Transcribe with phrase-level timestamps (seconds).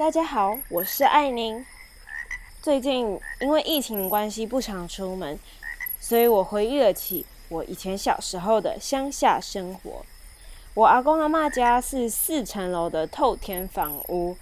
[0.00, 1.62] 大家好，我是艾宁。
[2.62, 5.38] 最近因为疫情关系不常出门，
[6.00, 10.06] 所以我回忆了起我以前小时候的乡下生活。
[10.72, 14.38] 我阿公阿妈家是四层楼的透天房屋，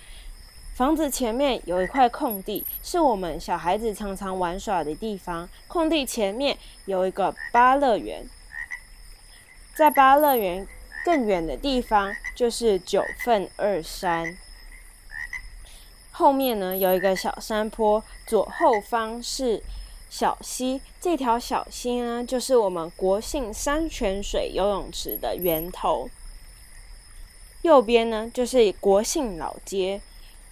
[0.77, 5.49] 房子前面有一块空地，是我们小孩子常常玩耍的地方。
[5.67, 8.25] 空地前面有一个芭乐园，
[9.75, 10.65] 在芭乐园
[11.05, 14.39] 更远的地方就是九份二山。
[16.19, 19.63] 后面呢有一个小山坡，左后方是
[20.11, 20.83] 小溪。
[21.01, 26.11] 这条小溪呢，就是我们国姓山泉水游泳池的源头。
[27.63, 30.01] 右边呢就是国姓老街，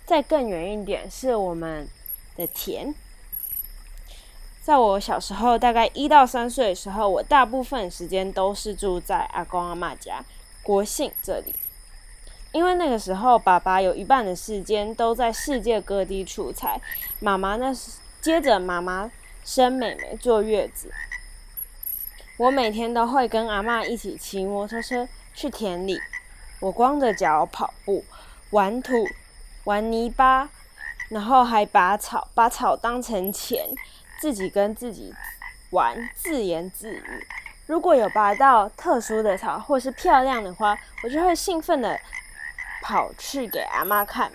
[0.05, 1.89] 再更远一点是我们
[2.37, 2.95] 的田。
[4.63, 10.25] 在我小时候，大概一到三岁的时候，我大部分时间都是住在阿公阿妈家，
[10.63, 11.53] 国姓这里。
[12.57, 16.81] 因为那个时候，爸爸有一半的时间都在世界各地出差，
[17.21, 17.71] 妈妈呢
[18.23, 19.11] 接着妈妈
[19.45, 20.91] 生妹妹坐月子，
[22.39, 26.01] 我每天都会跟阿妈一起骑摩托车去田里，
[26.61, 28.03] 我光着脚跑步，
[28.53, 29.07] 玩土，
[29.65, 30.49] 玩泥巴，
[31.11, 33.67] 然后还拔草，把草当成钱，
[34.19, 35.13] 自己跟自己
[35.73, 37.27] 玩，自言自语。
[37.67, 42.01] 如果有拔到特殊的草或是漂亮的花，我就会兴奋的。
[42.87, 44.31] 跑去给阿妈看。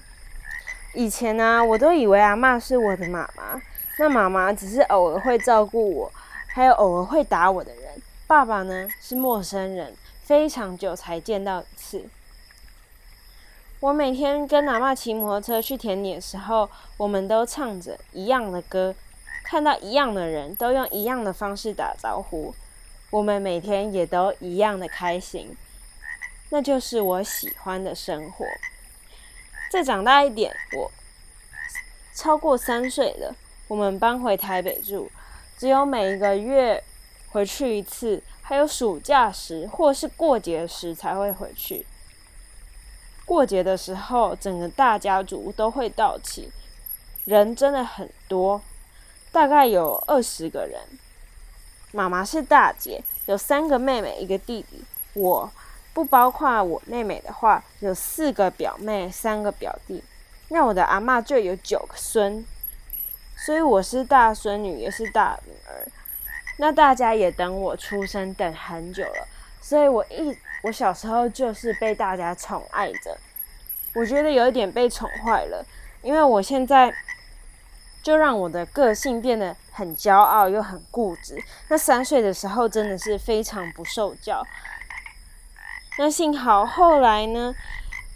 [0.94, 3.62] 以前呢，我都以为阿妈是我的妈妈，
[3.98, 6.12] 那妈妈只是偶尔会照顾我，
[6.48, 8.02] 还有偶尔会打我的人。
[8.28, 12.10] 爸爸呢是陌生人，非常久才见到一次。
[13.80, 18.94] 我每天跟阿妈骑摩托车去田里的时候，我们都唱着一样的歌，
[19.46, 22.54] 看到一样的人都用一样的方式打招呼，
[23.12, 25.56] 我们每天也都一样的开心。
[26.54, 28.46] 那就是我喜欢的生活。
[29.72, 30.92] 再长大一点，我
[32.14, 33.34] 超过三岁了，
[33.70, 35.10] 我们搬回台北住，
[35.58, 36.84] 只有每一个月
[37.30, 41.86] 回去一次，还有暑假时或是过节时才会回去。
[43.24, 46.52] 过节的时候，整个大家族都会到齐，
[47.24, 48.62] 人真的很多，
[49.32, 50.82] 大概有二十个人。
[51.94, 54.84] 妈妈是大姐，有三个妹妹，一个弟弟，
[55.14, 55.50] 我。
[55.94, 60.04] 不包括我妹妹的话，有四个表妹，三个表弟。
[60.50, 62.46] 那我的阿妈就有九个孙，
[63.36, 65.88] 所以我是大孙女，也是大女儿。
[66.58, 69.28] 那大家也等我出生等很久了，
[69.62, 73.18] 所以我一我小时候就是被大家宠爱着。
[73.94, 75.66] 我觉得有一点被宠坏了，
[76.02, 76.94] 因为我现在
[78.04, 81.42] 就让我的个性变得很骄傲又很固执。
[81.70, 84.46] 那三岁的时候真的是非常不受教。
[86.04, 87.54] 那幸好后来呢，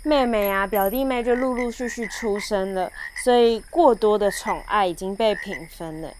[0.01, 2.91] 妹妹啊、表弟妹就陆陆续续出生了，
[3.23, 6.12] 所以过多的宠爱已经被平分了。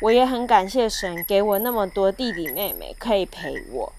[0.00, 3.92] 我也很感谢神给我那么多弟弟妹妹可以陪我，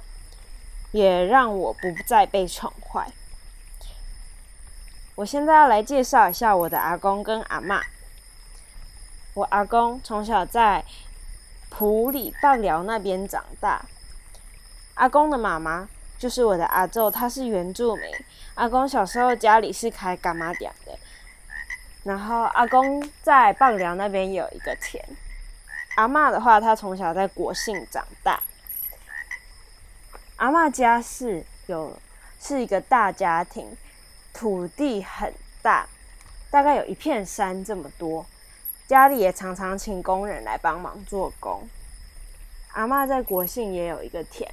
[0.91, 3.06] 也让我不再被宠坏。
[5.13, 7.80] 我现在要来介绍一下我的阿公跟阿妈。
[9.35, 10.84] 我阿公从小在
[11.69, 13.85] 埔里棒寮那边长大，
[14.95, 15.88] 阿公的妈妈。
[16.24, 18.06] 就是我的阿昼，他是原住民。
[18.54, 20.98] 阿公小时候家里是开干妈店的，
[22.06, 25.04] 然后阿公在棒寮那边有一个田。
[25.98, 28.42] 阿妈的话，她从小在国姓长大。
[30.38, 32.00] 阿妈家是有
[32.40, 33.76] 是一个大家庭，
[34.34, 35.86] 土地很大，
[36.50, 38.26] 大概有一片山这么多。
[38.88, 41.68] 家里也常常请工人来帮忙做工。
[42.72, 44.50] 阿妈在国姓也有一个田。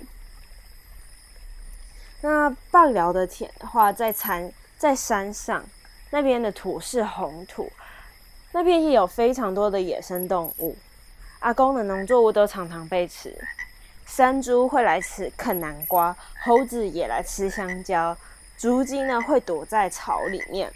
[2.23, 5.65] 那棒寮的田话，在山在山上，
[6.11, 7.73] 那边的土是红土，
[8.53, 10.77] 那边也有非常多的野生动物。
[11.39, 13.35] 阿公的农作物都常常被吃，
[14.05, 16.15] 山猪会来吃啃南瓜，
[16.45, 18.15] 猴子也来吃香蕉，
[18.59, 20.71] 竹鸡呢会躲在草里面。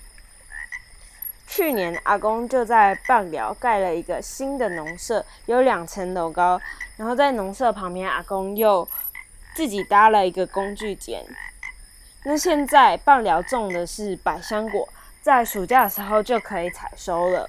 [1.47, 6.59] 去年阿公就在棒寮盖了一个新的农舍，有两层楼高，
[6.97, 8.89] 然后在农舍旁边，阿公又。
[9.55, 11.25] 自己搭了一个工具间。
[12.25, 14.89] 那现在棒寮种的是百香果，
[15.23, 17.49] 在暑假的时候就可以采收了。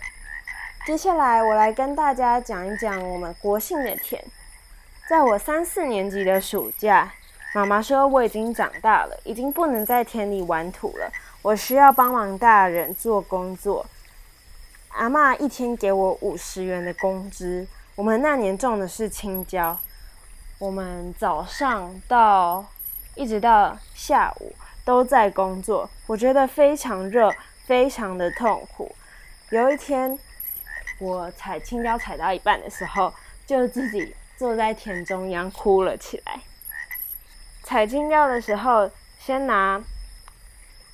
[0.85, 4.23] 接下来我来跟大家讲一讲我们国姓的田。
[5.07, 7.11] 在我三四年级的暑假，
[7.53, 11.11] 妈妈说我已经长大了，已经不能在田里玩土了，
[11.41, 13.85] 我需要帮忙大人做工作。
[14.89, 17.67] 阿妈一天给我五十元的工资。
[17.95, 19.77] 我们那年种的是青椒。
[20.57, 22.65] 我们早上到
[23.13, 24.55] 一直到下午
[24.85, 27.29] 都在工作，我觉得非常热，
[27.65, 28.95] 非常的痛苦。
[29.49, 30.17] 有一天，
[30.99, 33.13] 我采青椒采到一半的时候，
[33.45, 36.39] 就自己坐在田中央哭了起来。
[37.63, 39.83] 采青椒的时候，先拿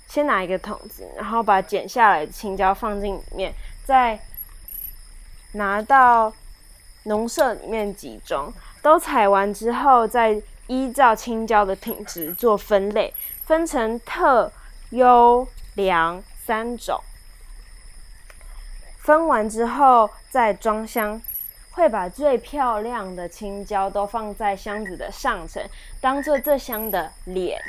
[0.07, 3.53] 先拿一个桶子，然后把剪下来的青椒放进里面，
[3.85, 4.19] 再
[5.51, 6.33] 拿到
[7.03, 8.51] 农舍里面集中。
[8.81, 13.13] 都采完之后，再依照青椒的品质做分类，
[13.45, 14.51] 分成特、
[14.89, 16.99] 优、良三种。
[18.99, 21.21] 分完之后再装箱，
[21.71, 25.63] 会把最漂亮的青椒都放在箱子的上层，
[25.99, 27.61] 当做这箱的脸。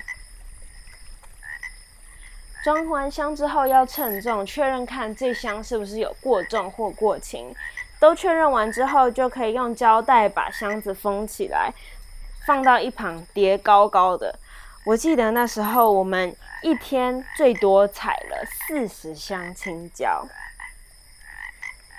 [2.63, 7.53] 装完箱之后要称重，确认看这箱是不是有过重或过轻。
[8.03, 11.73] 都确认完之后，就可以用胶带把箱子封起来，
[12.45, 14.37] 放到一旁叠高高的。
[14.85, 20.27] 我记得那时候我们一天最多采了四十箱青椒。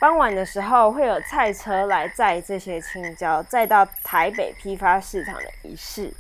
[0.02, 6.14] 傍晚的时候会有菜车来载这些青椒，再到台北批发市场的一市。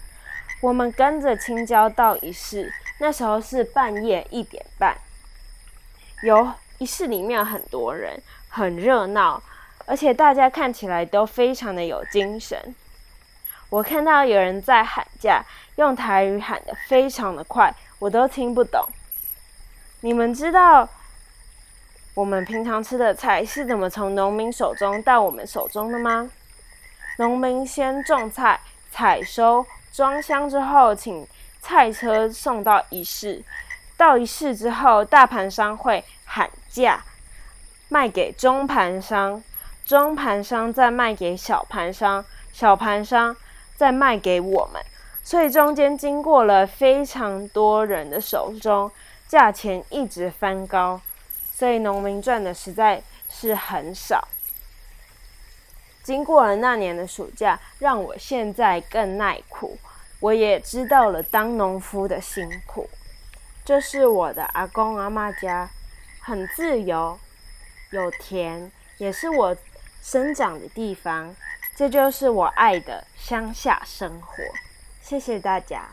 [0.62, 4.95] 我们跟着青椒到一市，那时候是半夜一点半，
[6.21, 9.44] 有一市里面很多人，很热闹。
[9.85, 12.75] 而且大家看起来都非常的有精神。
[13.69, 15.44] 我看到有人在喊价，
[15.77, 18.85] 用台语喊的非常的快，我都听不懂。
[20.01, 20.88] 你们知道
[22.13, 26.30] 我们平常吃的菜是怎么从农民手中到我们手中的吗？
[27.18, 28.59] 农民先种菜、
[28.91, 31.27] 采收、装箱之后，请
[31.59, 33.44] 菜车送到一市。
[33.95, 37.03] 到一市之后，大盘商会喊价，
[37.89, 39.44] 卖给中盘商。
[39.85, 43.35] 中盘商再卖给小盘商，小盘商
[43.75, 44.81] 再卖给我们，
[45.21, 48.89] 所以中间经过了非常多人的手中，
[49.27, 51.01] 价钱一直翻高，
[51.51, 54.25] 所以农民赚的实在是很少。
[56.01, 59.77] 经过了那年的暑假，让我现在更耐苦，
[60.21, 62.89] 我也知道了当农夫的辛苦。
[63.65, 65.69] 这是我的阿公阿妈家，
[66.21, 67.19] 很自由，
[67.91, 69.57] 有田，也是我。
[70.03, 71.33] 生长的地方，
[71.75, 74.44] 这就是我爱的乡下生活。
[75.01, 75.88] 谢谢大家。